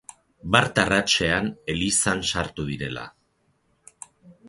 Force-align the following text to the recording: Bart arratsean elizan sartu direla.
Bart 0.55 0.81
arratsean 0.83 1.51
elizan 1.75 2.25
sartu 2.35 2.69
direla. 2.73 3.07